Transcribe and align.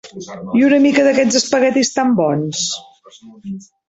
I 0.59 0.63
una 0.67 0.77
mica 0.85 1.03
d'aquests 1.07 1.37
espaguetis 1.39 1.91
tan 1.97 2.15
bons? 2.21 2.65